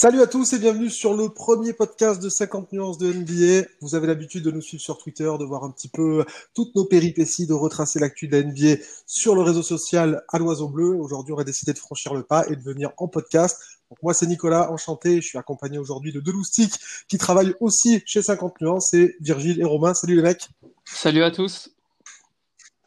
Salut 0.00 0.22
à 0.22 0.28
tous 0.28 0.52
et 0.52 0.60
bienvenue 0.60 0.90
sur 0.90 1.12
le 1.12 1.28
premier 1.28 1.72
podcast 1.72 2.22
de 2.22 2.28
50 2.28 2.72
nuances 2.72 2.98
de 2.98 3.12
NBA. 3.12 3.66
Vous 3.80 3.96
avez 3.96 4.06
l'habitude 4.06 4.44
de 4.44 4.52
nous 4.52 4.60
suivre 4.60 4.80
sur 4.80 4.96
Twitter, 4.96 5.24
de 5.24 5.44
voir 5.44 5.64
un 5.64 5.72
petit 5.72 5.88
peu 5.88 6.24
toutes 6.54 6.72
nos 6.76 6.84
péripéties, 6.84 7.48
de 7.48 7.52
retracer 7.52 7.98
l'actu 7.98 8.28
de 8.28 8.36
la 8.36 8.44
NBA 8.44 8.80
sur 9.06 9.34
le 9.34 9.42
réseau 9.42 9.64
social 9.64 10.22
à 10.28 10.38
l'oiseau 10.38 10.68
bleu. 10.68 10.94
Aujourd'hui, 10.94 11.32
on 11.32 11.38
a 11.38 11.42
décidé 11.42 11.72
de 11.72 11.78
franchir 11.78 12.14
le 12.14 12.22
pas 12.22 12.46
et 12.46 12.54
de 12.54 12.62
venir 12.62 12.92
en 12.96 13.08
podcast. 13.08 13.60
Moi, 14.00 14.14
c'est 14.14 14.28
Nicolas, 14.28 14.70
enchanté. 14.70 15.20
Je 15.20 15.26
suis 15.26 15.38
accompagné 15.38 15.78
aujourd'hui 15.78 16.12
de 16.12 16.20
deux 16.20 16.30
loustiques 16.30 16.78
qui 17.08 17.18
travaillent 17.18 17.56
aussi 17.58 18.00
chez 18.06 18.22
50 18.22 18.60
nuances. 18.60 18.90
C'est 18.92 19.16
Virgile 19.18 19.60
et 19.60 19.64
Romain. 19.64 19.94
Salut 19.94 20.14
les 20.14 20.22
mecs. 20.22 20.48
Salut 20.84 21.24
à 21.24 21.32
tous. 21.32 21.70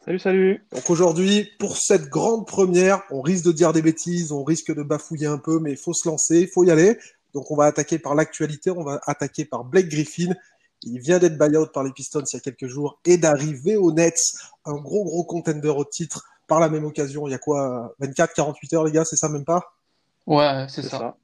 Salut, 0.04 0.18
salut. 0.18 0.64
Donc 0.72 0.90
aujourd'hui, 0.90 1.48
pour 1.60 1.76
cette 1.76 2.08
grande 2.08 2.44
première, 2.44 3.02
on 3.12 3.20
risque 3.20 3.44
de 3.44 3.52
dire 3.52 3.72
des 3.72 3.82
bêtises, 3.82 4.32
on 4.32 4.42
risque 4.42 4.74
de 4.74 4.82
bafouiller 4.82 5.28
un 5.28 5.38
peu, 5.38 5.60
mais 5.60 5.70
il 5.70 5.76
faut 5.76 5.92
se 5.92 6.08
lancer, 6.08 6.40
il 6.40 6.48
faut 6.48 6.64
y 6.64 6.72
aller. 6.72 6.98
Donc 7.34 7.52
on 7.52 7.56
va 7.56 7.66
attaquer 7.66 8.00
par 8.00 8.16
l'actualité, 8.16 8.72
on 8.72 8.82
va 8.82 9.00
attaquer 9.06 9.44
par 9.44 9.62
Blake 9.62 9.88
Griffin. 9.88 10.34
Il 10.82 10.98
vient 10.98 11.20
d'être 11.20 11.38
buyout 11.38 11.68
par 11.72 11.84
les 11.84 11.92
Pistons 11.92 12.24
il 12.24 12.34
y 12.34 12.36
a 12.36 12.40
quelques 12.40 12.66
jours 12.66 12.98
et 13.04 13.16
d'arriver 13.16 13.76
aux 13.76 13.92
Nets, 13.92 14.34
un 14.64 14.74
gros 14.74 15.04
gros 15.04 15.22
contender 15.22 15.68
au 15.68 15.84
titre 15.84 16.24
par 16.48 16.58
la 16.58 16.68
même 16.68 16.84
occasion. 16.84 17.28
Il 17.28 17.30
y 17.30 17.34
a 17.34 17.38
quoi 17.38 17.94
24, 18.00 18.34
48 18.34 18.74
heures 18.74 18.84
les 18.84 18.90
gars, 18.90 19.04
c'est 19.04 19.14
ça 19.14 19.28
même 19.28 19.44
pas? 19.44 19.72
Ouais, 20.26 20.66
c'est 20.68 20.82
ça. 20.82 21.16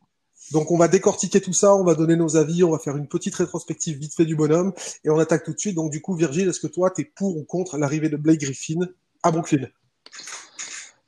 Donc 0.52 0.70
on 0.70 0.78
va 0.78 0.88
décortiquer 0.88 1.40
tout 1.40 1.52
ça, 1.52 1.74
on 1.74 1.84
va 1.84 1.94
donner 1.94 2.16
nos 2.16 2.36
avis, 2.36 2.64
on 2.64 2.70
va 2.70 2.78
faire 2.78 2.96
une 2.96 3.06
petite 3.06 3.34
rétrospective 3.34 3.98
vite 3.98 4.14
fait 4.14 4.24
du 4.24 4.36
bonhomme 4.36 4.72
et 5.04 5.10
on 5.10 5.18
attaque 5.18 5.44
tout 5.44 5.52
de 5.52 5.58
suite. 5.58 5.74
Donc 5.74 5.90
du 5.90 6.00
coup, 6.00 6.14
Virgile, 6.14 6.48
est-ce 6.48 6.60
que 6.60 6.66
toi, 6.66 6.90
tu 6.90 7.02
es 7.02 7.04
pour 7.04 7.36
ou 7.36 7.44
contre 7.44 7.76
l'arrivée 7.76 8.08
de 8.08 8.16
Blake 8.16 8.40
Griffin 8.40 8.80
à 9.22 9.30
Brooklyn? 9.30 9.66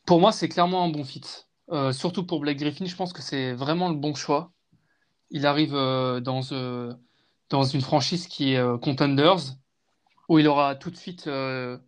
Pour 0.05 0.21
moi, 0.21 0.33
c'est 0.33 0.49
clairement 0.49 0.85
un 0.85 0.91
bon 0.91 1.05
fit. 1.05 1.23
Euh, 1.71 1.93
surtout 1.93 2.27
pour 2.27 2.41
Blake 2.41 2.59
Griffin, 2.59 2.85
je 2.85 2.97
pense 2.97 3.13
que 3.13 3.23
c'est 3.23 3.53
vraiment 3.53 3.89
le 3.89 3.95
bon 3.95 4.15
choix. 4.15 4.53
Il 5.31 5.47
arrive 5.47 5.75
euh, 5.75 6.21
dans, 6.21 6.41
euh, 6.53 6.93
dans 7.49 7.63
une 7.63 7.81
franchise 7.81 8.27
qui 8.27 8.55
est 8.55 8.81
Contenders, 8.81 9.57
où 10.29 10.39
il 10.39 10.49
aura 10.49 10.75
tout 10.75 10.91
de 10.91 10.97
suite 10.97 11.29
un, 11.29 11.81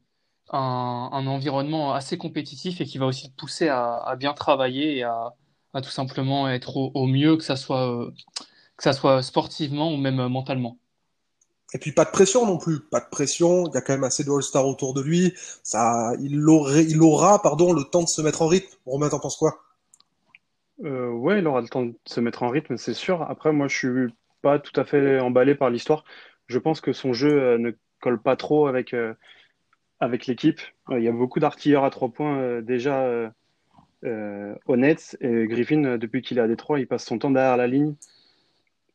environnement 0.51 1.95
assez 1.95 2.17
compétitif 2.17 2.81
et 2.81 2.85
qui 2.85 2.99
va 2.99 3.07
aussi 3.07 3.27
le 3.27 3.33
pousser 3.33 3.69
à 3.69 4.15
bien 4.19 4.35
travailler 4.35 4.99
et 4.99 5.03
à, 5.03 5.35
à 5.75 5.81
tout 5.81 5.91
simplement 5.91 6.49
être 6.49 6.77
au, 6.77 7.07
mieux, 7.07 7.37
que 7.37 7.45
ça, 7.45 7.57
soit, 7.57 7.91
euh, 7.91 8.11
que 8.77 8.83
ça 8.83 8.93
soit 8.93 9.23
sportivement 9.23 9.93
ou 9.93 9.97
même 9.97 10.21
euh, 10.21 10.29
mentalement. 10.29 10.79
Et 11.75 11.79
puis 11.79 11.93
pas 11.93 12.05
de 12.05 12.11
pression 12.11 12.45
non 12.45 12.59
plus, 12.59 12.81
pas 12.81 13.01
de 13.01 13.09
pression. 13.11 13.67
Il 13.67 13.75
y 13.75 13.79
a 13.79 13.81
quand 13.81 13.95
même 13.95 14.05
assez 14.05 14.25
de 14.25 14.31
All-Star 14.31 14.67
autour 14.67 14.93
de 14.93 15.01
lui. 15.01 15.33
Ça, 15.63 16.13
il, 16.21 16.47
aurait, 16.47 16.85
il 16.85 17.01
aura, 17.01 17.41
pardon, 17.41 17.73
le 17.73 17.85
temps 17.85 18.03
de 18.03 18.09
se 18.09 18.21
mettre 18.21 18.43
en 18.43 18.49
rythme. 18.49 18.77
Romain, 18.85 19.09
t'en 19.09 19.21
penses 19.21 19.37
quoi? 19.37 19.63
Euh, 20.85 21.11
Ouais, 21.11 21.39
il 21.39 21.47
aura 21.47 21.63
le 21.63 21.69
temps 21.69 21.87
de 21.87 21.95
se 22.05 22.21
mettre 22.21 22.43
en 22.43 22.51
rythme, 22.51 22.77
c'est 22.77 22.93
sûr. 22.93 23.23
Après, 23.23 23.53
moi, 23.53 23.69
je 23.69 23.77
suis 23.77 24.15
pas 24.43 24.59
tout 24.59 24.79
à 24.79 24.85
fait 24.85 25.21
emballé 25.21 25.55
par 25.55 25.71
l'histoire. 25.71 26.05
Je 26.47 26.59
pense 26.59 26.83
que 26.83 26.93
son 26.93 27.15
jeu 27.15 27.41
euh, 27.41 27.59
ne 27.59 27.71
colle 28.01 28.21
pas 28.21 28.37
trop 28.37 28.67
avec 28.67 28.95
avec 30.03 30.27
l'équipe. 30.27 30.61
Il 30.91 31.03
y 31.03 31.09
a 31.09 31.13
beaucoup 31.13 31.39
d'artilleurs 31.39 31.85
à 31.85 31.91
trois 31.91 32.09
points 32.11 32.61
déjà 32.61 33.05
euh, 33.05 33.31
honnête. 34.67 35.17
Et 35.21 35.47
Griffin, 35.47 35.97
depuis 35.99 36.23
qu'il 36.23 36.39
est 36.39 36.43
à 36.43 36.49
Détroit, 36.49 36.81
il 36.81 36.87
passe 36.87 37.05
son 37.05 37.19
temps 37.19 37.31
derrière 37.31 37.57
la 37.57 37.67
ligne. 37.67 37.95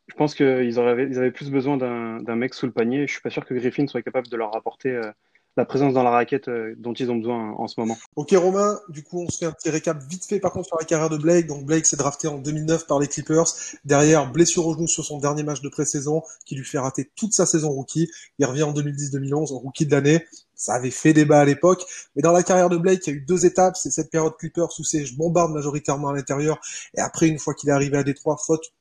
Je 0.08 0.16
pense 0.16 0.36
qu'ils 0.36 0.80
avaient, 0.80 1.08
ils 1.08 1.18
avaient 1.18 1.32
plus 1.32 1.52
besoin 1.52 1.78
d'un 1.78 2.36
mec 2.36 2.54
sous 2.54 2.66
le 2.66 2.72
panier. 2.72 3.08
Je 3.08 3.12
suis 3.12 3.22
pas 3.22 3.30
sûr 3.30 3.46
que 3.46 3.54
Griffin 3.54 3.88
soit 3.88 4.02
capable 4.02 4.28
de 4.30 4.38
leur 4.38 4.56
apporter 4.56 4.92
euh, 4.92 5.12
la 5.58 5.66
présence 5.66 5.94
dans 5.94 6.04
la 6.04 6.12
raquette 6.12 6.48
euh, 6.48 6.76
dont 6.78 6.94
ils 6.94 7.12
ont 7.12 7.18
besoin 7.18 7.52
en 7.52 7.68
ce 7.68 7.78
moment. 7.80 7.98
Ok 8.16 8.32
Romain, 8.32 8.80
du 8.88 9.04
coup 9.04 9.24
on 9.24 9.30
se 9.30 9.40
fait 9.40 9.46
un 9.46 9.52
petit 9.52 9.70
récap 9.70 10.02
vite 10.10 10.26
fait 10.26 10.40
par 10.40 10.54
contre 10.54 10.68
sur 10.68 10.78
la 10.80 10.86
carrière 10.86 11.10
de 11.10 11.18
Blake. 11.18 11.48
Donc 11.48 11.66
Blake 11.66 11.86
s'est 11.86 11.98
drafté 11.98 12.30
en 12.30 12.38
2009 12.38 12.88
par 12.88 13.00
les 13.00 13.08
Clippers. 13.08 13.48
Derrière, 13.84 14.32
blessure 14.32 14.66
au 14.66 14.74
genou 14.76 14.88
sur 14.88 15.04
son 15.04 15.20
dernier 15.20 15.44
match 15.44 15.62
de 15.62 15.68
pré-saison 15.68 16.24
qui 16.46 16.56
lui 16.56 16.66
fait 16.66 16.80
rater 16.80 17.10
toute 17.16 17.34
sa 17.34 17.46
saison 17.46 17.70
rookie. 17.70 18.10
Il 18.40 18.46
revient 18.46 18.64
en 18.64 18.74
2010-2011 18.74 19.54
en 19.54 19.60
rookie 19.60 19.86
de 19.86 19.92
l'année. 19.92 20.26
Ça 20.58 20.74
avait 20.74 20.92
fait 20.92 21.14
débat 21.14 21.40
à 21.40 21.46
l'époque, 21.46 21.86
mais 22.16 22.22
dans 22.22 22.34
la 22.34 22.44
carrière 22.44 22.70
de 22.70 22.78
Blake, 22.78 23.06
il 23.08 23.10
y 23.12 23.14
a 23.14 23.16
eu 23.18 23.22
deux 23.22 23.46
étapes. 23.46 23.78
C'est 23.78 23.92
cette 23.92 24.12
période 24.12 24.36
Clippers 24.38 24.70
où 24.80 24.84
c'est 24.84 25.06
je 25.06 25.16
bombarde 25.16 25.54
majoritairement 25.54 26.10
à 26.10 26.14
l'intérieur, 26.14 26.60
et 26.96 27.00
après 27.00 27.28
une 27.28 27.40
fois 27.40 27.54
qu'il 27.54 27.70
est 27.70 27.74
arrivé 27.74 27.98
à 27.98 28.04
Détroit, 28.04 28.38
faute 28.46 28.74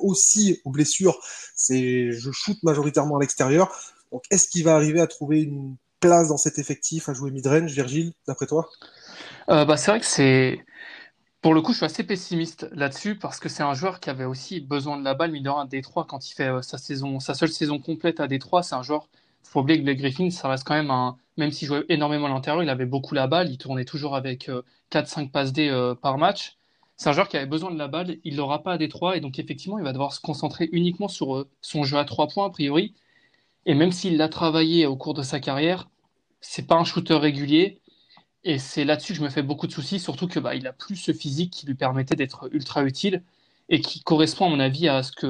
aussi 0.00 0.60
aux 0.64 0.70
blessures, 0.70 1.18
c'est 1.54 2.10
je 2.12 2.30
shoot 2.32 2.56
majoritairement 2.62 3.18
à 3.18 3.20
l'extérieur. 3.20 3.70
Donc 4.10 4.24
est-ce 4.30 4.48
qu'il 4.48 4.64
va 4.64 4.74
arriver 4.74 5.00
à 5.00 5.06
trouver 5.06 5.42
une 5.42 5.76
place 6.02 6.28
dans 6.28 6.36
cet 6.36 6.58
effectif 6.58 7.08
à 7.08 7.14
jouer 7.14 7.30
mid-range, 7.30 7.72
Virgile, 7.72 8.12
d'après 8.26 8.46
toi? 8.46 8.68
Euh, 9.48 9.64
bah, 9.64 9.78
C'est 9.78 9.90
vrai 9.90 10.00
que 10.00 10.06
c'est. 10.06 10.64
Pour 11.40 11.54
le 11.54 11.62
coup, 11.62 11.72
je 11.72 11.78
suis 11.78 11.86
assez 11.86 12.04
pessimiste 12.04 12.68
là-dessus 12.72 13.16
parce 13.18 13.40
que 13.40 13.48
c'est 13.48 13.64
un 13.64 13.74
joueur 13.74 13.98
qui 13.98 14.10
avait 14.10 14.24
aussi 14.24 14.60
besoin 14.60 14.96
de 14.96 15.02
la 15.02 15.14
balle, 15.14 15.32
mine 15.32 15.42
de 15.42 15.50
à 15.50 15.66
Détroit, 15.68 16.06
quand 16.08 16.28
il 16.28 16.34
fait 16.34 16.48
euh, 16.48 16.62
sa, 16.62 16.78
saison, 16.78 17.18
sa 17.18 17.34
seule 17.34 17.48
saison 17.48 17.80
complète 17.80 18.20
à 18.20 18.28
Détroit. 18.28 18.62
C'est 18.62 18.76
un 18.76 18.82
joueur, 18.82 19.08
faut 19.42 19.60
oublier 19.60 19.78
que 19.78 19.84
Blake 19.84 19.98
Griffin, 19.98 20.30
ça 20.30 20.48
reste 20.48 20.64
quand 20.64 20.74
même 20.74 20.90
un. 20.90 21.16
Même 21.38 21.50
s'il 21.50 21.68
jouait 21.68 21.84
énormément 21.88 22.26
à 22.26 22.30
l'intérieur, 22.30 22.62
il 22.62 22.68
avait 22.68 22.86
beaucoup 22.86 23.14
la 23.14 23.26
balle, 23.26 23.50
il 23.50 23.58
tournait 23.58 23.84
toujours 23.86 24.14
avec 24.16 24.50
4-5 24.90 25.24
euh, 25.24 25.28
passes 25.28 25.52
D 25.52 25.94
par 26.02 26.18
match. 26.18 26.56
C'est 26.96 27.08
un 27.08 27.12
joueur 27.12 27.28
qui 27.28 27.36
avait 27.36 27.46
besoin 27.46 27.70
de 27.70 27.78
la 27.78 27.88
balle, 27.88 28.18
il 28.24 28.36
l'aura 28.36 28.62
pas 28.62 28.72
à 28.74 28.78
Détroit, 28.78 29.16
et 29.16 29.20
donc 29.20 29.38
effectivement, 29.38 29.78
il 29.78 29.84
va 29.84 29.92
devoir 29.92 30.12
se 30.12 30.20
concentrer 30.20 30.68
uniquement 30.72 31.08
sur 31.08 31.46
son 31.62 31.84
jeu 31.84 31.96
à 31.96 32.04
3 32.04 32.28
points, 32.28 32.46
a 32.46 32.50
priori. 32.50 32.94
Et 33.66 33.74
même 33.74 33.92
s'il 33.92 34.16
l'a 34.16 34.28
travaillé 34.28 34.86
au 34.86 34.96
cours 34.96 35.14
de 35.14 35.22
sa 35.22 35.40
carrière, 35.40 35.88
c'est 36.40 36.66
pas 36.66 36.76
un 36.76 36.84
shooter 36.84 37.14
régulier. 37.14 37.80
Et 38.44 38.58
c'est 38.58 38.84
là-dessus 38.84 39.12
que 39.12 39.18
je 39.18 39.24
me 39.24 39.30
fais 39.30 39.42
beaucoup 39.42 39.66
de 39.66 39.72
soucis, 39.72 40.00
surtout 40.00 40.28
que 40.28 40.40
bah, 40.40 40.54
il 40.54 40.66
a 40.66 40.72
plus 40.72 40.96
ce 40.96 41.12
physique 41.12 41.52
qui 41.52 41.66
lui 41.66 41.74
permettait 41.74 42.16
d'être 42.16 42.48
ultra 42.52 42.84
utile 42.84 43.22
et 43.68 43.80
qui 43.80 44.02
correspond 44.02 44.46
à 44.46 44.48
mon 44.50 44.60
avis 44.60 44.88
à 44.88 45.02
ce 45.02 45.12
que, 45.12 45.28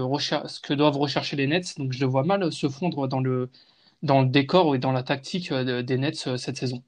ce 0.49 0.61
que 0.61 0.75
doivent 0.75 0.97
rechercher 0.97 1.37
les 1.37 1.47
Nets. 1.47 1.78
Donc 1.78 1.93
je 1.93 2.01
le 2.01 2.06
vois 2.06 2.25
mal 2.25 2.51
se 2.53 2.69
fondre 2.69 3.06
dans 3.09 3.21
le, 3.21 3.51
dans 4.03 4.23
le 4.23 4.29
décor 4.29 4.75
et 4.75 4.79
dans 4.79 4.93
la 4.93 5.03
tactique 5.03 5.53
euh, 5.53 5.83
des 5.83 5.99
Nets 5.99 6.27
euh, 6.27 6.37
cette 6.37 6.57
saison. 6.57 6.83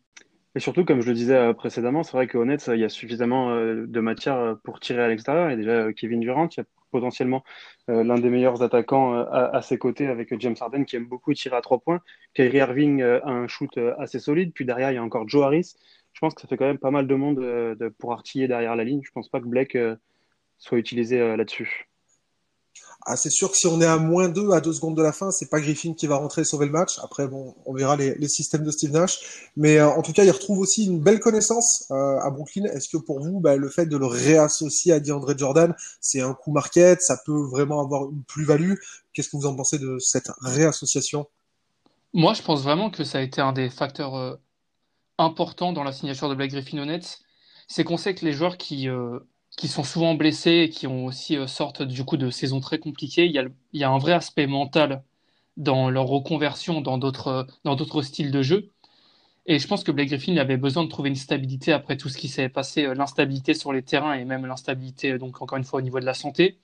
Et 0.57 0.61
surtout, 0.61 0.85
comme 0.85 1.01
je 1.01 1.09
le 1.09 1.15
disais 1.15 1.37
euh, 1.37 1.53
précédemment, 1.53 2.03
c'est 2.03 2.13
vrai 2.13 2.27
qu'au 2.27 2.45
Nets, 2.45 2.69
il 2.73 2.81
y 2.81 2.85
a 2.85 2.89
suffisamment 2.89 3.55
de 3.57 4.01
matière 4.01 4.57
pour 4.63 4.81
tirer 4.81 5.03
à 5.03 5.09
l'extérieur. 5.09 5.49
A 5.49 5.57
déjà 5.57 5.93
Kevin 5.93 6.21
Durant, 6.21 6.49
il 6.49 6.59
y 6.59 6.61
a 6.61 6.65
potentiellement 6.93 7.43
l'un 7.89 8.21
des 8.21 8.31
meilleurs 8.31 8.63
attaquants 8.63 9.15
à, 9.15 9.61
ses 9.63 9.79
côtés 9.79 10.07
avec 10.07 10.33
James 10.41 10.55
Harden 10.61 10.85
qui 10.85 10.95
aime 10.95 11.07
beaucoup 11.07 11.35
tirer 11.35 11.57
à 11.57 11.61
trois 11.61 11.81
points. 11.81 12.01
Kyrie 12.35 12.59
Irving 12.59 13.03
a 13.03 13.29
un 13.29 13.49
shoot 13.49 13.77
assez 13.99 14.21
solide. 14.21 14.53
Puis 14.55 14.65
derrière, 14.65 14.93
il 14.93 14.95
y 14.95 14.99
a 14.99 15.03
encore 15.03 15.29
Joe 15.29 15.43
Harris. 15.43 15.75
Je 16.13 16.21
pense 16.21 16.35
que 16.35 16.41
ça 16.41 16.47
fait 16.47 16.57
quand 16.57 16.67
même 16.67 16.79
pas 16.79 16.93
mal 16.93 17.09
de 17.09 17.15
monde 17.17 17.41
de, 17.41 17.89
pour 17.99 18.13
artiller 18.13 18.47
derrière 18.47 18.77
la 18.77 18.85
ligne. 18.85 19.01
Je 19.03 19.11
pense 19.11 19.29
pas 19.29 19.41
que 19.41 19.47
Blake 19.47 19.77
soit 20.59 20.79
utilisé 20.79 21.19
là-dessus. 21.37 21.89
Ah, 23.07 23.17
c'est 23.17 23.31
sûr 23.31 23.51
que 23.51 23.59
si 23.59 23.67
on 23.67 23.83
est 23.83 23.87
à 23.87 23.99
moins 23.99 24.31
2 24.31 24.53
à 24.53 24.63
2 24.63 24.73
secondes 24.73 24.97
de 24.97 25.03
la 25.03 25.13
fin, 25.13 25.31
c'est 25.31 25.51
pas 25.51 25.61
Griffin 25.61 25.93
qui 25.93 26.07
va 26.07 26.17
rentrer 26.17 26.41
et 26.41 26.45
sauver 26.45 26.65
le 26.65 26.73
match. 26.73 26.99
Après, 27.03 27.29
bon, 27.29 27.55
on 27.67 27.75
verra 27.75 27.97
les, 27.97 28.15
les 28.15 28.29
systèmes 28.29 28.65
de 28.65 28.71
Steve 28.71 28.93
Nash. 28.93 29.51
Mais 29.57 29.77
euh, 29.77 29.91
en 29.91 30.01
tout 30.01 30.15
cas, 30.15 30.25
il 30.25 30.31
retrouve 30.31 30.59
aussi 30.61 30.87
une 30.87 31.01
belle 31.01 31.21
connaissance 31.21 31.87
euh, 31.91 32.19
à 32.21 32.31
Brooklyn. 32.31 32.65
Est-ce 32.65 32.89
que 32.89 32.97
pour 32.97 33.21
vous, 33.21 33.41
bah, 33.41 33.57
le 33.57 33.69
fait 33.69 33.85
de 33.85 33.99
le 33.99 34.07
réassocier 34.07 34.93
à 34.95 35.01
DeAndre 35.01 35.37
Jordan, 35.37 35.75
c'est 36.01 36.23
un 36.23 36.33
coup 36.33 36.51
market 36.51 37.03
Ça 37.03 37.19
peut 37.27 37.43
vraiment 37.43 37.81
avoir 37.81 38.05
une 38.11 38.23
plus-value? 38.23 38.75
Qu'est-ce 39.13 39.29
que 39.29 39.37
vous 39.37 39.47
en 39.47 39.55
pensez 39.55 39.79
de 39.79 39.99
cette 39.99 40.31
réassociation? 40.41 41.27
Moi, 42.15 42.33
je 42.33 42.41
pense 42.41 42.63
vraiment 42.63 42.89
que 42.89 43.05
ça 43.05 43.19
a 43.19 43.21
été 43.21 43.43
un 43.43 43.53
des 43.53 43.69
facteurs 43.69 44.15
euh, 44.15 44.37
importants 45.19 45.75
dans 45.75 45.85
la 45.85 45.93
signature 45.93 46.31
de 46.31 46.35
Blake 46.35 46.53
Griffin 46.53 46.83
Nets. 46.87 47.19
C'est 47.69 47.85
qu'on 47.85 47.99
sait 47.99 48.15
que 48.15 48.25
les 48.25 48.33
joueurs 48.33 48.57
qui 48.57 48.89
qui 49.57 49.69
sont 49.69 49.85
souvent 49.85 50.15
blessés 50.15 50.65
et 50.65 50.69
qui 50.71 50.87
ont 50.87 51.07
aussi 51.07 51.37
euh, 51.37 51.47
sortent 51.47 51.83
du 51.83 52.05
coup 52.05 52.17
de 52.17 52.31
saisons 52.31 52.61
très 52.61 52.79
compliquées. 52.79 53.27
Il 53.27 53.33
y, 53.73 53.85
a, 53.85 53.91
un 53.91 53.99
vrai 53.99 54.13
aspect 54.13 54.47
mental 54.47 55.03
dans 55.57 55.91
leur 55.91 56.07
reconversion 56.07 56.81
dans 56.81 56.99
d'autres 56.99 57.47
dans 57.65 57.77
d'autres 57.77 58.03
styles 58.03 58.33
de 58.33 58.43
jeu. 58.43 58.71
Et 59.47 59.59
je 59.59 59.67
pense 59.69 59.85
que 59.85 59.93
Blake 59.93 60.09
Griffin 60.09 60.37
avait 60.39 60.57
besoin 60.57 60.85
de 60.85 60.89
trouver 60.89 61.11
une 61.11 61.17
stabilité 61.17 61.73
après 61.73 61.97
tout 61.97 62.09
ce 62.09 62.19
qui 62.19 62.29
s'est 62.29 62.49
passé, 62.49 62.87
euh, 62.87 62.95
l'instabilité 62.95 63.55
sur 63.55 63.73
les 63.73 63.83
terrains 63.83 64.15
et 64.15 64.25
même 64.25 64.47
l'instabilité 64.47 65.13
euh, 65.13 65.19
donc 65.19 65.43
encore 65.43 65.59
une 65.59 65.65
fois 65.65 65.81
au 65.81 65.83
niveau 65.83 66.01
de 66.01 66.07
la 66.07 66.15
santé. 66.15 66.59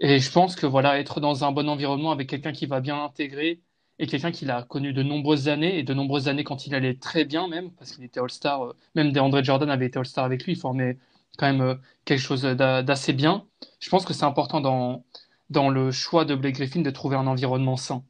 Et 0.00 0.20
je 0.20 0.30
pense 0.32 0.56
que 0.56 0.66
voilà 0.66 0.98
être 1.00 1.20
dans 1.20 1.44
un 1.44 1.52
bon 1.52 1.68
environnement 1.68 2.12
avec 2.12 2.28
quelqu'un 2.28 2.52
qui 2.52 2.66
va 2.66 2.80
bien 2.80 3.02
intégrer 3.02 3.60
et 3.98 4.06
quelqu'un 4.06 4.30
qu'il 4.32 4.50
a 4.50 4.62
connu 4.62 4.92
de 4.92 5.02
nombreuses 5.02 5.48
années 5.48 5.78
et 5.78 5.82
de 5.82 5.94
nombreuses 5.94 6.28
années 6.28 6.44
quand 6.44 6.66
il 6.66 6.74
allait 6.74 6.94
très 6.94 7.24
bien 7.24 7.48
même 7.48 7.70
parce 7.72 7.92
qu'il 7.92 8.04
était 8.04 8.20
All-Star, 8.20 8.74
même 8.94 9.12
DeAndre 9.12 9.42
Jordan 9.44 9.70
avait 9.70 9.86
été 9.86 9.98
All-Star 9.98 10.24
avec 10.24 10.44
lui, 10.44 10.52
il 10.52 10.58
formait 10.58 10.98
quand 11.38 11.46
même 11.46 11.62
euh, 11.62 11.74
quelque 12.04 12.20
chose 12.20 12.42
d'assez 12.42 13.14
bien. 13.14 13.46
Je 13.80 13.88
pense 13.88 14.04
que 14.04 14.12
c'est 14.12 14.24
important 14.24 14.60
dans, 14.60 15.70
le 15.70 15.90
choix 15.90 16.24
de 16.26 16.34
Blake 16.34 16.56
Griffin 16.56 16.82
de 16.82 16.90
trouver 16.90 17.16
un 17.16 17.26
environnement 17.26 17.76
sain. 17.76 18.04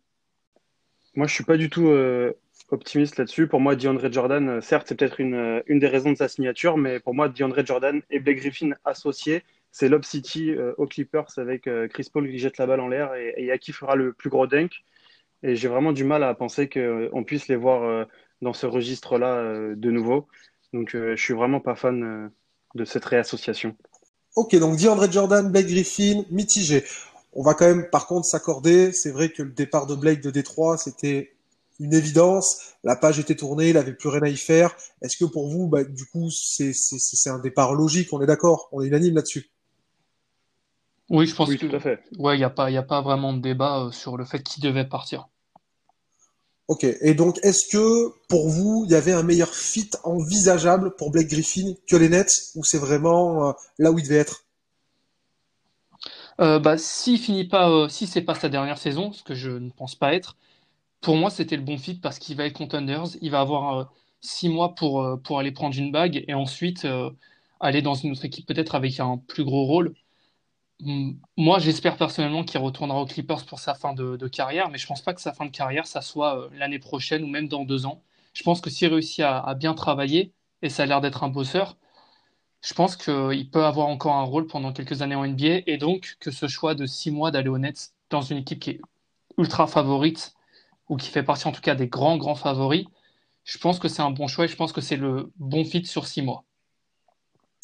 Moi, 1.15 1.27
je 1.27 1.35
suis 1.35 1.45
pas 1.45 1.57
du 1.57 1.71
tout 1.71 1.89
euh, 1.89 2.33
optimiste 2.71 3.19
là-dessus. 3.19 3.47
Pour 3.47 3.61
moi, 3.61 3.77
DeAndre 3.77 4.11
Jordan, 4.11 4.49
euh, 4.49 4.61
certes, 4.61 4.87
c'est 4.89 4.97
peut-être 4.97 5.21
une, 5.21 5.63
des 5.69 5.89
raisons 5.89 6.13
de 6.13 6.17
sa 6.17 6.29
signature, 6.29 6.77
mais 6.77 7.01
pour 7.01 7.15
moi, 7.15 7.29
DeAndre 7.29 7.65
Jordan 7.65 8.01
et 8.11 8.19
Blake 8.19 8.39
Griffin 8.39 8.71
associés, 8.85 9.45
c'est 9.71 9.89
Lob 9.89 10.05
City 10.05 10.55
aux 10.79 10.87
Clippers 10.87 11.29
avec 11.37 11.69
Chris 11.91 12.09
Paul 12.11 12.27
qui 12.27 12.39
jette 12.39 12.57
la 12.57 12.67
balle 12.67 12.81
en 12.81 12.89
l'air 12.89 13.15
et, 13.15 13.35
et 13.37 13.59
qui 13.59 13.73
fera 13.73 13.97
le 13.97 14.15
plus 14.15 14.31
gros 14.31 14.47
dunk. 14.47 14.83
Et 15.43 15.57
j'ai 15.57 15.69
vraiment 15.69 15.93
du 15.93 16.05
mal 16.05 16.25
à 16.25 16.33
penser 16.33 16.71
qu'on 16.71 17.23
puisse 17.23 17.49
les 17.49 17.55
voir 17.55 18.07
dans 18.41 18.55
ce 18.55 18.65
registre-là 18.65 19.75
de 19.77 19.91
nouveau. 19.91 20.27
Donc, 20.73 20.93
je 20.93 21.15
suis 21.17 21.35
vraiment 21.35 21.61
pas 21.61 21.75
fan 21.75 22.31
de 22.75 22.85
cette 22.85 23.05
réassociation. 23.05 23.77
Ok, 24.37 24.55
donc 24.57 24.79
DeAndre 24.79 25.11
Jordan, 25.11 25.51
Blake 25.51 25.67
Griffin, 25.67 26.25
mitigé. 26.31 26.85
On 27.33 27.43
va 27.43 27.55
quand 27.55 27.67
même, 27.67 27.89
par 27.91 28.07
contre, 28.07 28.27
s'accorder. 28.27 28.93
C'est 28.93 29.11
vrai 29.11 29.31
que 29.31 29.43
le 29.43 29.51
départ 29.51 29.87
de 29.87 29.95
Blake 29.95 30.21
de 30.23 30.31
Détroit, 30.31 30.79
c'était 30.79 31.33
une 31.81 31.93
évidence. 31.95 32.75
La 32.85 32.97
page 32.97 33.19
était 33.19 33.37
tournée, 33.37 33.69
il 33.71 33.75
n'avait 33.75 33.93
plus 33.95 34.09
rien 34.09 34.23
à 34.23 34.29
y 34.29 34.37
faire. 34.37 34.75
Est-ce 35.03 35.17
que 35.17 35.25
pour 35.25 35.49
vous, 35.49 35.69
bah, 35.69 35.85
du 35.85 36.07
coup, 36.07 36.31
c'est 36.31 36.73
un 37.27 37.39
départ 37.39 37.75
logique? 37.75 38.13
On 38.13 38.21
est 38.23 38.27
d'accord? 38.27 38.69
On 38.73 38.83
est 38.83 38.87
unanime 38.87 39.17
là-dessus? 39.17 39.51
Oui, 41.11 41.27
je 41.27 41.35
pense 41.35 41.49
Oui, 41.49 41.59
que. 41.59 41.67
tout 41.67 41.77
à 41.77 41.81
fait. 41.81 42.03
Ouais, 42.19 42.37
il 42.37 42.39
n'y 42.39 42.45
a 42.45 42.51
pas, 42.51 42.71
y 42.71 42.77
a 42.77 42.83
pas 42.83 43.03
vraiment 43.03 43.33
de 43.35 43.41
débat 43.41 43.87
euh, 43.87 43.91
sur 43.93 44.17
le 44.17 44.25
fait 44.25 44.43
qu'il 44.43 44.63
devait 44.63 44.89
partir. 44.89 45.29
Ok, 46.69 46.85
et 46.85 47.15
donc 47.15 47.39
est-ce 47.43 47.67
que 47.67 48.13
pour 48.29 48.51
vous, 48.51 48.85
il 48.87 48.93
y 48.93 48.95
avait 48.95 49.13
un 49.13 49.23
meilleur 49.23 49.55
fit 49.55 49.89
envisageable 50.05 50.95
pour 50.97 51.11
Blake 51.11 51.29
Griffin 51.29 51.73
que 51.87 51.97
les 51.97 52.11
Nets, 52.11 52.51
ou 52.57 52.63
c'est 52.63 52.77
vraiment 52.77 53.49
euh, 53.49 53.53
là 53.79 53.91
où 53.91 53.99
il 53.99 54.03
devait 54.03 54.17
être? 54.17 54.45
Euh, 56.41 56.59
bah, 56.59 56.77
s'il 56.77 57.19
finit 57.19 57.47
pas, 57.49 57.71
euh, 57.71 57.89
si 57.89 58.07
c'est 58.07 58.21
pas 58.21 58.35
sa 58.35 58.51
dernière 58.51 58.77
saison, 58.77 59.13
ce 59.13 59.23
que 59.23 59.35
je 59.35 59.51
ne 59.51 59.71
pense 59.71 59.95
pas 59.95 60.15
être, 60.15 60.37
pour 61.01 61.17
moi 61.17 61.31
c'était 61.31 61.57
le 61.57 61.63
bon 61.63 61.79
fit 61.79 61.95
parce 61.95 62.19
qu'il 62.19 62.37
va 62.37 62.45
être 62.45 62.53
contenders, 62.59 63.17
il 63.23 63.31
va 63.31 63.41
avoir 63.41 63.79
euh, 63.79 63.85
six 64.21 64.51
mois 64.51 64.75
pour, 64.75 65.19
pour 65.25 65.39
aller 65.39 65.53
prendre 65.53 65.77
une 65.77 65.91
bague 65.91 66.23
et 66.29 66.35
ensuite 66.35 66.87
aller 67.61 67.83
dans 67.83 67.95
une 67.95 68.13
autre 68.13 68.25
équipe 68.27 68.47
peut-être 68.47 68.75
avec 68.75 69.01
un 69.01 69.17
plus 69.17 69.45
gros 69.45 69.65
rôle. 69.65 69.95
Hum, 70.85 71.19
Moi, 71.37 71.59
j'espère 71.59 71.97
personnellement 71.97 72.45
qu'il 72.45 72.61
retournera 72.61 73.01
aux 73.01 73.07
Clippers 73.07 73.45
pour 73.47 73.59
sa 73.59 73.75
fin 73.75 73.95
de, 73.95 74.29
carrière, 74.29 74.71
mais 74.71 74.79
je 74.79 74.87
pense 74.87 75.03
pas 75.03 75.13
que 75.15 75.21
sa 75.21 75.33
fin 75.33 75.45
de 75.47 75.51
carrière, 75.51 75.87
ça 75.87 76.03
soit 76.03 76.39
euh, 76.39 76.49
l'année 76.53 76.79
prochaine 76.79 77.25
ou 77.25 77.27
même 77.27 77.49
dans 77.49 77.65
deux 77.65 77.85
ans. 77.87 78.03
Je 78.33 78.43
pense 78.45 78.61
que 78.61 78.71
s'il 78.71 78.89
réussit 78.89 79.21
à, 79.25 79.41
à 79.41 79.55
bien 79.55 79.75
travailler, 79.75 80.33
et 80.63 80.69
ça 80.69 80.85
a 80.85 80.87
l'air 80.87 81.01
d'être 81.01 81.25
un 81.25 81.29
bosseur, 81.29 81.77
je 82.63 82.75
pense 82.75 82.97
qu'il 82.97 83.51
peut 83.51 83.65
avoir 83.65 83.89
encore 83.89 84.15
un 84.17 84.25
rôle 84.25 84.47
pendant 84.47 84.73
quelques 84.73 85.03
années 85.03 85.17
en 85.17 85.25
NBA, 85.25 85.63
et 85.67 85.79
donc 85.79 86.17
que 86.21 86.31
ce 86.33 86.49
choix 86.49 86.75
de 86.75 86.87
six 86.87 87.11
mois 87.13 87.31
d'aller 87.33 87.49
aux 87.51 87.59
Nets 87.59 87.93
dans 88.11 88.23
une 88.23 88.39
équipe 88.39 88.61
qui 88.61 88.71
est 88.73 88.81
ultra 89.39 89.67
favorite, 89.69 90.35
ou 90.91 90.97
qui 90.97 91.11
fait 91.11 91.25
partie 91.25 91.49
en 91.49 91.53
tout 91.53 91.63
cas 91.63 91.77
des 91.77 91.89
grands, 91.89 92.19
grands 92.19 92.37
favoris, 92.37 92.87
je 93.45 93.59
pense 93.59 93.79
que 93.81 93.89
c'est 93.89 94.03
un 94.03 94.13
bon 94.13 94.29
choix 94.29 94.47
et 94.47 94.49
je 94.49 94.57
pense 94.57 94.73
que 94.73 94.83
c'est 94.83 94.97
le 94.97 95.33
bon 95.39 95.65
fit 95.65 95.87
sur 95.87 96.07
six 96.09 96.23
mois. 96.23 96.45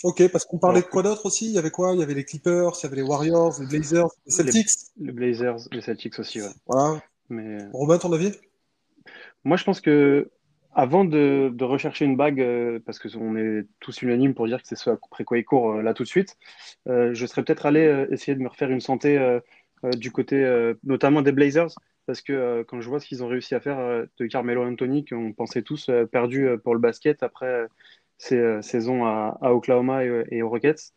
Ok, 0.04 0.28
parce 0.30 0.44
qu'on 0.44 0.58
parlait 0.58 0.80
Alors 0.80 0.86
de 0.86 0.92
quoi 0.92 1.02
d'autre 1.02 1.24
aussi? 1.24 1.46
Il 1.46 1.52
y 1.52 1.58
avait 1.58 1.70
quoi? 1.70 1.94
Il 1.94 2.00
y 2.00 2.02
avait 2.02 2.12
les 2.12 2.24
Clippers, 2.24 2.72
il 2.78 2.82
y 2.82 2.86
avait 2.86 2.96
les 2.96 3.02
Warriors, 3.02 3.58
les 3.58 3.66
Blazers, 3.66 4.08
les 4.26 4.32
Celtics. 4.32 4.68
les 4.98 5.12
Blazers, 5.12 5.56
les 5.72 5.80
Celtics 5.80 6.18
aussi, 6.18 6.42
ouais. 6.42 6.48
Voilà. 6.66 7.02
Mais 7.30 7.62
euh, 7.62 7.68
Romain, 7.72 7.96
ton 7.96 8.12
avis? 8.12 8.32
moi, 9.44 9.56
je 9.56 9.64
pense 9.64 9.80
que 9.80 10.30
avant 10.74 11.06
de, 11.06 11.50
de 11.54 11.64
rechercher 11.64 12.04
une 12.04 12.18
bague, 12.18 12.42
euh, 12.42 12.80
parce 12.84 12.98
que 12.98 13.08
on 13.16 13.34
est 13.34 13.64
tous 13.80 14.02
unanimes 14.02 14.34
pour 14.34 14.46
dire 14.46 14.60
que 14.60 14.68
c'est 14.68 14.76
ce 14.76 14.90
après 14.90 15.24
quoi 15.24 15.38
il 15.38 15.44
court 15.44 15.72
euh, 15.72 15.82
là 15.82 15.94
tout 15.94 16.02
de 16.02 16.08
suite, 16.08 16.36
euh, 16.86 17.14
je 17.14 17.24
serais 17.24 17.42
peut-être 17.42 17.64
allé 17.64 18.06
essayer 18.10 18.34
de 18.34 18.42
me 18.42 18.48
refaire 18.48 18.70
une 18.70 18.82
santé 18.82 19.18
du 19.96 20.10
côté 20.10 20.72
notamment 20.82 21.22
des 21.22 21.32
Blazers, 21.32 21.70
parce 22.06 22.20
que 22.20 22.62
quand 22.68 22.80
je 22.82 22.88
vois 22.88 23.00
ce 23.00 23.06
qu'ils 23.06 23.22
ont 23.22 23.28
réussi 23.28 23.54
à 23.54 23.60
faire 23.60 24.06
de 24.18 24.26
Carmelo 24.26 24.64
Anthony, 24.64 25.04
qu'on 25.04 25.32
pensait 25.32 25.62
tous 25.62 25.90
perdu 26.10 26.48
pour 26.62 26.74
le 26.74 26.80
basket 26.80 27.22
après 27.22 27.68
euh, 28.22 28.22
ses 28.22 28.36
euh, 28.38 28.62
saisons 28.62 29.04
à, 29.06 29.38
à 29.40 29.52
Oklahoma 29.52 30.04
et, 30.04 30.24
et 30.30 30.42
aux 30.42 30.48
Rockets, 30.50 30.92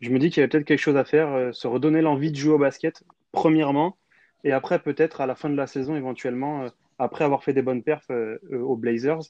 je 0.00 0.10
me 0.10 0.18
dis 0.18 0.30
qu'il 0.30 0.38
y 0.38 0.40
avait 0.42 0.48
peut-être 0.48 0.66
quelque 0.66 0.78
chose 0.80 0.96
à 0.96 1.04
faire, 1.04 1.28
euh, 1.32 1.52
se 1.52 1.66
redonner 1.66 2.02
l'envie 2.02 2.30
de 2.32 2.36
jouer 2.36 2.54
au 2.54 2.58
basket, 2.58 3.02
premièrement, 3.32 3.98
et 4.44 4.52
après 4.52 4.78
peut-être 4.80 5.20
à 5.20 5.26
la 5.26 5.34
fin 5.34 5.50
de 5.50 5.56
la 5.56 5.66
saison, 5.66 5.96
éventuellement, 5.96 6.64
euh, 6.64 6.68
après 6.98 7.24
avoir 7.24 7.44
fait 7.44 7.52
des 7.52 7.62
bonnes 7.62 7.82
perfs 7.82 8.10
euh, 8.10 8.38
euh, 8.52 8.60
aux 8.60 8.76
Blazers, 8.76 9.20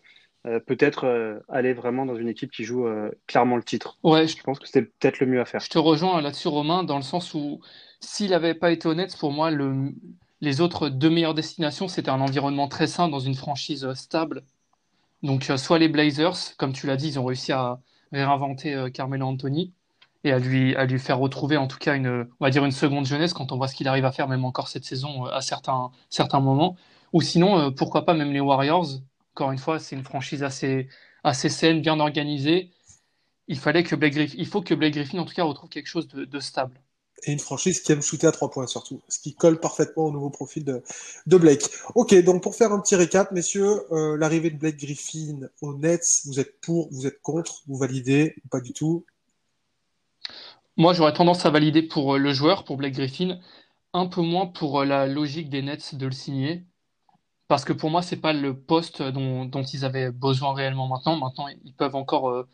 euh, 0.46 0.60
peut-être 0.60 1.04
euh, 1.04 1.38
aller 1.48 1.72
vraiment 1.74 2.06
dans 2.06 2.16
une 2.16 2.28
équipe 2.28 2.50
qui 2.50 2.64
joue 2.64 2.86
euh, 2.86 3.10
clairement 3.26 3.56
le 3.56 3.62
titre. 3.62 3.98
Ouais, 4.02 4.26
je, 4.26 4.36
Je 4.36 4.42
pense 4.42 4.58
que 4.58 4.66
c'était 4.66 4.82
peut-être 4.82 5.20
le 5.20 5.26
mieux 5.26 5.40
à 5.40 5.44
faire. 5.44 5.62
je 5.62 5.68
te 5.68 5.78
rejoins 5.78 6.20
là-dessus, 6.20 6.48
Romain, 6.48 6.84
dans 6.84 6.96
le 6.96 7.02
sens 7.02 7.34
où 7.34 7.60
s'il 8.00 8.30
n'avait 8.30 8.54
pas 8.54 8.70
été 8.70 8.86
honnête, 8.88 9.16
pour 9.18 9.32
moi, 9.32 9.50
le, 9.50 9.92
les 10.40 10.60
autres 10.60 10.88
deux 10.88 11.10
meilleures 11.10 11.34
destinations, 11.34 11.88
c'était 11.88 12.10
un 12.10 12.20
environnement 12.20 12.68
très 12.68 12.86
sain 12.86 13.08
dans 13.08 13.20
une 13.20 13.34
franchise 13.34 13.84
euh, 13.84 13.94
stable. 13.94 14.44
Donc, 15.22 15.50
euh, 15.50 15.56
soit 15.56 15.78
les 15.78 15.88
Blazers, 15.88 16.56
comme 16.56 16.72
tu 16.72 16.86
l'as 16.86 16.96
dit, 16.96 17.08
ils 17.08 17.18
ont 17.18 17.24
réussi 17.24 17.52
à 17.52 17.80
réinventer 18.12 18.74
euh, 18.74 18.90
Carmelo 18.90 19.26
Anthony 19.26 19.74
et 20.24 20.32
à 20.32 20.38
lui, 20.38 20.74
à 20.76 20.86
lui 20.86 20.98
faire 20.98 21.18
retrouver 21.18 21.56
en 21.56 21.66
tout 21.68 21.78
cas 21.78 21.94
une, 21.96 22.28
on 22.40 22.44
va 22.44 22.50
dire 22.50 22.64
une 22.64 22.72
seconde 22.72 23.06
jeunesse 23.06 23.32
quand 23.34 23.52
on 23.52 23.56
voit 23.56 23.68
ce 23.68 23.74
qu'il 23.74 23.88
arrive 23.88 24.04
à 24.04 24.12
faire 24.12 24.28
même 24.28 24.44
encore 24.44 24.68
cette 24.68 24.84
saison 24.84 25.26
euh, 25.26 25.30
à 25.30 25.40
certains, 25.40 25.90
certains 26.10 26.40
moments. 26.40 26.76
Ou 27.12 27.22
sinon, 27.22 27.72
pourquoi 27.72 28.04
pas 28.04 28.14
même 28.14 28.32
les 28.32 28.40
Warriors. 28.40 28.86
Encore 29.34 29.52
une 29.52 29.58
fois, 29.58 29.78
c'est 29.78 29.96
une 29.96 30.04
franchise 30.04 30.42
assez, 30.42 30.88
assez 31.24 31.48
saine, 31.48 31.80
bien 31.80 32.00
organisée. 32.00 32.70
Il 33.48 33.58
fallait 33.58 33.82
que 33.84 33.96
Blake 33.96 34.14
Griffin, 34.14 34.36
il 34.38 34.46
faut 34.46 34.62
que 34.62 34.74
Blake 34.74 34.94
Griffin 34.94 35.18
en 35.18 35.24
tout 35.24 35.34
cas 35.34 35.44
retrouve 35.44 35.70
quelque 35.70 35.88
chose 35.88 36.08
de, 36.08 36.24
de 36.26 36.40
stable. 36.40 36.80
Et 37.24 37.32
une 37.32 37.38
franchise 37.38 37.80
qui 37.80 37.92
aime 37.92 38.02
shooter 38.02 38.26
à 38.26 38.32
trois 38.32 38.50
points 38.50 38.66
surtout, 38.66 39.00
ce 39.08 39.18
qui 39.18 39.34
colle 39.34 39.58
parfaitement 39.58 40.06
au 40.06 40.12
nouveau 40.12 40.30
profil 40.30 40.64
de, 40.64 40.82
Blake. 41.36 41.64
Ok, 41.94 42.14
donc 42.22 42.42
pour 42.42 42.54
faire 42.54 42.72
un 42.72 42.80
petit 42.80 42.94
récap, 42.94 43.32
messieurs, 43.32 43.82
euh, 43.92 44.16
l'arrivée 44.16 44.50
de 44.50 44.56
Blake 44.56 44.76
Griffin 44.76 45.48
aux 45.60 45.74
Nets, 45.74 46.22
vous 46.26 46.38
êtes 46.38 46.60
pour, 46.60 46.88
vous 46.92 47.06
êtes 47.06 47.20
contre, 47.22 47.62
vous 47.66 47.76
validez, 47.76 48.36
ou 48.44 48.48
pas 48.48 48.60
du 48.60 48.72
tout? 48.72 49.04
Moi, 50.76 50.92
j'aurais 50.92 51.12
tendance 51.12 51.44
à 51.44 51.50
valider 51.50 51.82
pour 51.82 52.14
euh, 52.14 52.18
le 52.18 52.32
joueur, 52.32 52.64
pour 52.64 52.76
Blake 52.76 52.94
Griffin, 52.94 53.40
un 53.92 54.06
peu 54.06 54.20
moins 54.20 54.46
pour 54.46 54.80
euh, 54.80 54.84
la 54.84 55.06
logique 55.08 55.50
des 55.50 55.62
Nets 55.62 55.96
de 55.96 56.06
le 56.06 56.12
signer. 56.12 56.64
Parce 57.48 57.64
que 57.64 57.72
pour 57.72 57.90
moi, 57.90 58.02
c'est 58.02 58.16
pas 58.16 58.32
le 58.32 58.56
poste 58.56 59.02
dont, 59.02 59.50
ils 59.72 59.84
avaient 59.84 60.12
besoin 60.12 60.54
réellement 60.54 60.86
maintenant. 60.86 61.16
Maintenant, 61.16 61.48
ils 61.48 61.74
peuvent 61.74 61.96
encore, 61.96 62.46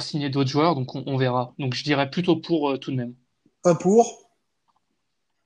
signer 0.00 0.30
d'autres 0.30 0.48
joueurs, 0.48 0.76
donc 0.76 0.94
on, 0.94 1.16
verra. 1.16 1.54
Donc 1.58 1.74
je 1.74 1.82
dirais 1.82 2.08
plutôt 2.08 2.36
pour 2.36 2.78
tout 2.78 2.92
de 2.92 2.96
même. 2.96 3.14
Un 3.64 3.76
pour, 3.76 4.28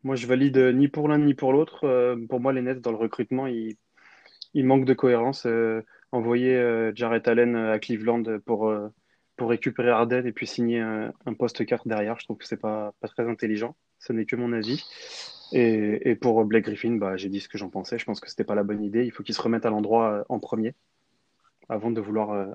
Moi, 0.02 0.16
je 0.16 0.26
valide 0.26 0.56
euh, 0.56 0.72
ni 0.72 0.88
pour 0.88 1.06
l'un 1.06 1.18
ni 1.18 1.34
pour 1.34 1.52
l'autre. 1.52 1.84
Euh, 1.84 2.16
pour 2.28 2.40
moi, 2.40 2.54
les 2.54 2.62
Nets, 2.62 2.80
dans 2.80 2.90
le 2.90 2.96
recrutement, 2.96 3.46
ils, 3.46 3.76
ils 4.54 4.64
manquent 4.64 4.86
de 4.86 4.94
cohérence. 4.94 5.44
Euh, 5.44 5.82
envoyer 6.12 6.92
Jarrett 6.94 7.28
Allen 7.28 7.56
à 7.56 7.78
Cleveland 7.78 8.22
pour, 8.46 8.72
récupérer 9.38 9.90
Harden 9.90 10.26
et 10.26 10.32
puis 10.32 10.46
signer 10.46 10.80
un, 10.80 11.12
un 11.26 11.34
poste 11.34 11.66
4 11.66 11.86
derrière, 11.88 12.18
je 12.18 12.24
trouve 12.24 12.38
que 12.38 12.46
c'est 12.46 12.56
pas, 12.56 12.94
pas 13.00 13.08
très 13.08 13.28
intelligent. 13.28 13.76
Ce 13.98 14.14
n'est 14.14 14.24
que 14.24 14.36
mon 14.36 14.52
avis. 14.54 14.82
Et, 15.52 16.14
pour 16.14 16.42
Blake 16.46 16.64
Griffin, 16.64 16.92
bah, 16.92 17.16
j'ai 17.18 17.28
dit 17.28 17.40
ce 17.40 17.48
que 17.48 17.58
j'en 17.58 17.68
pensais. 17.68 17.98
Je 17.98 18.06
pense 18.06 18.20
que 18.20 18.30
c'était 18.30 18.44
pas 18.44 18.54
la 18.54 18.62
bonne 18.62 18.82
idée. 18.82 19.04
Il 19.04 19.10
faut 19.10 19.24
qu'il 19.24 19.34
se 19.34 19.42
remette 19.42 19.66
à 19.66 19.70
l'endroit 19.70 20.24
en 20.30 20.38
premier 20.38 20.74
avant 21.68 21.90
de 21.90 22.00
vouloir 22.00 22.54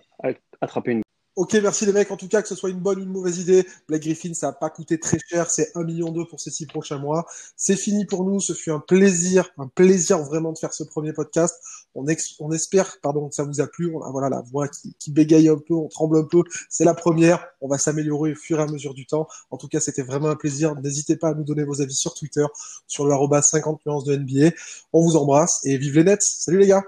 attraper 0.61 0.93
une. 0.93 1.03
Ok, 1.37 1.53
merci 1.63 1.85
les 1.85 1.93
mecs. 1.93 2.11
En 2.11 2.17
tout 2.17 2.27
cas, 2.27 2.41
que 2.41 2.47
ce 2.49 2.55
soit 2.55 2.69
une 2.69 2.81
bonne 2.81 2.99
ou 2.99 3.03
une 3.03 3.09
mauvaise 3.09 3.39
idée, 3.39 3.65
Blake 3.87 4.01
Griffin, 4.01 4.33
ça 4.33 4.47
n'a 4.47 4.53
pas 4.53 4.69
coûté 4.69 4.99
très 4.99 5.17
cher. 5.29 5.49
C'est 5.49 5.73
1,2 5.75 5.85
million 5.85 6.25
pour 6.25 6.41
ces 6.41 6.51
six 6.51 6.65
prochains 6.65 6.97
mois. 6.97 7.25
C'est 7.55 7.77
fini 7.77 8.05
pour 8.05 8.25
nous. 8.25 8.41
Ce 8.41 8.51
fut 8.51 8.69
un 8.69 8.81
plaisir, 8.81 9.49
un 9.57 9.67
plaisir 9.67 10.19
vraiment 10.19 10.51
de 10.51 10.57
faire 10.57 10.73
ce 10.73 10.83
premier 10.83 11.13
podcast. 11.13 11.55
On, 11.95 12.05
ex- 12.07 12.35
on 12.39 12.51
espère, 12.51 12.99
pardon, 13.01 13.29
que 13.29 13.35
ça 13.35 13.43
vous 13.43 13.61
a 13.61 13.67
plu. 13.67 13.93
On 13.95 14.01
a, 14.03 14.11
voilà, 14.11 14.27
la 14.27 14.41
voix 14.41 14.67
qui, 14.67 14.93
qui 14.99 15.11
bégaye 15.11 15.47
un 15.47 15.57
peu, 15.57 15.73
on 15.73 15.87
tremble 15.87 16.17
un 16.17 16.25
peu. 16.25 16.43
C'est 16.69 16.83
la 16.83 16.93
première. 16.93 17.47
On 17.61 17.69
va 17.69 17.77
s'améliorer 17.77 18.33
au 18.33 18.35
fur 18.35 18.59
et 18.59 18.63
à 18.63 18.67
mesure 18.67 18.93
du 18.93 19.05
temps. 19.05 19.27
En 19.51 19.57
tout 19.57 19.69
cas, 19.69 19.79
c'était 19.79 20.03
vraiment 20.03 20.27
un 20.27 20.35
plaisir. 20.35 20.75
N'hésitez 20.81 21.15
pas 21.15 21.29
à 21.29 21.33
nous 21.33 21.45
donner 21.45 21.63
vos 21.63 21.81
avis 21.81 21.95
sur 21.95 22.13
Twitter, 22.13 22.45
sur 22.87 23.05
le 23.05 23.13
arroba 23.13 23.41
50 23.41 23.85
nuances 23.85 24.03
de 24.03 24.17
NBA. 24.17 24.53
On 24.91 25.01
vous 25.01 25.15
embrasse 25.15 25.61
et 25.63 25.77
vive 25.77 25.95
les 25.95 26.03
Nets. 26.03 26.21
Salut 26.23 26.59
les 26.59 26.67
gars. 26.67 26.83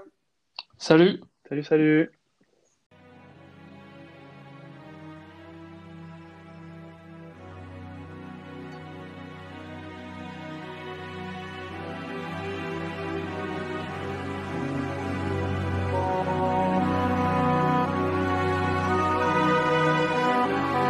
Salut! 0.76 1.18
Salut, 1.48 1.64
salut! 1.64 2.10